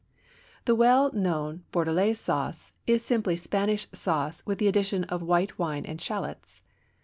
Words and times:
The 0.65 0.73
well 0.73 1.11
known 1.13 1.63
Bordelaise 1.71 2.17
sauce 2.19 2.71
is 2.87 3.05
simply 3.05 3.37
Spanish 3.37 3.85
sauce 3.93 4.43
with 4.47 4.57
the 4.57 4.67
addition 4.67 5.03
of 5.03 5.21
white 5.21 5.59
wine 5.59 5.85
and 5.85 6.01
shallots. 6.01 6.63